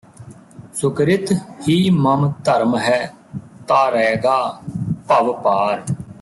[0.73, 1.31] ਸੁਕਿਰਿਤ
[1.67, 3.13] ਹੀ ਮਮ ਧਰਮ ਹੈ
[3.67, 4.37] ਤਾਰੈਗਾ
[5.07, 5.83] ਭਵ ਪਾਰ